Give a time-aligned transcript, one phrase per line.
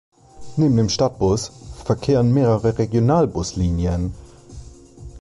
[0.57, 1.51] Neben dem Stadtbus
[1.85, 4.15] verkehren mehrere Regionalbuslinien.